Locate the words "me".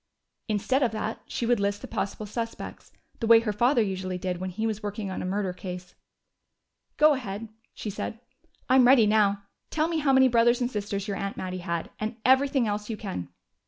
9.87-9.99